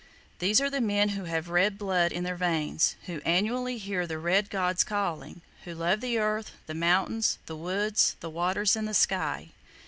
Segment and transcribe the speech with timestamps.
[0.39, 4.17] These are the men who have red blood in their veins, who annually hear the
[4.17, 8.95] red gods calling, who love the earth, the mountains, the woods, the waters and the
[8.95, 9.49] sky.